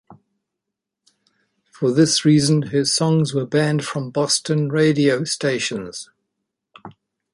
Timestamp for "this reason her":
1.91-2.85